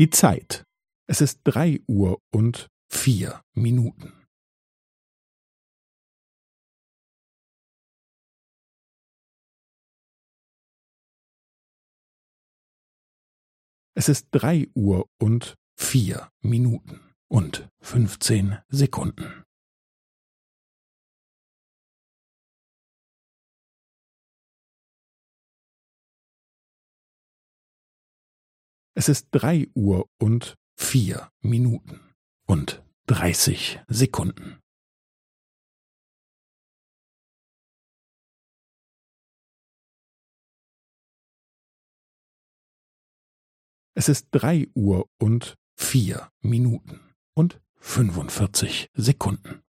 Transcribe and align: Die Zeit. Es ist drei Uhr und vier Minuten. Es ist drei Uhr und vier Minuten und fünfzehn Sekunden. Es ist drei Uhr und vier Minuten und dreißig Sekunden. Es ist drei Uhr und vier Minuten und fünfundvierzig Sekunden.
Die 0.00 0.08
Zeit. 0.08 0.64
Es 1.10 1.20
ist 1.20 1.42
drei 1.44 1.78
Uhr 1.86 2.22
und 2.32 2.68
vier 2.90 3.42
Minuten. 3.52 4.26
Es 13.94 14.08
ist 14.08 14.28
drei 14.30 14.68
Uhr 14.74 15.06
und 15.20 15.56
vier 15.78 16.30
Minuten 16.40 17.12
und 17.28 17.68
fünfzehn 17.82 18.56
Sekunden. 18.70 19.44
Es 29.00 29.08
ist 29.08 29.28
drei 29.30 29.66
Uhr 29.74 30.10
und 30.18 30.58
vier 30.76 31.32
Minuten 31.40 32.14
und 32.46 32.84
dreißig 33.06 33.80
Sekunden. 33.88 34.60
Es 43.94 44.10
ist 44.10 44.28
drei 44.32 44.68
Uhr 44.74 45.08
und 45.18 45.54
vier 45.78 46.30
Minuten 46.42 47.00
und 47.34 47.58
fünfundvierzig 47.76 48.90
Sekunden. 48.92 49.62